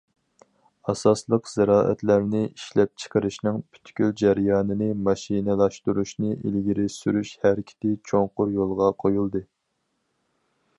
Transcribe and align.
ئاساسلىق 0.91 1.49
زىرائەتلەرنى 1.51 2.41
ئىشلەپچىقىرىشنىڭ 2.45 3.59
پۈتكۈل 3.75 4.15
جەريانىنى 4.23 4.89
ماشىنىلاشتۇرۇشنى 5.09 6.33
ئىلگىرى 6.41 6.89
سۈرۈش 6.97 7.37
ھەرىكىتى 7.47 7.95
چوڭقۇر 8.13 8.55
يولغا 8.59 8.91
قويۇلدى. 9.05 9.47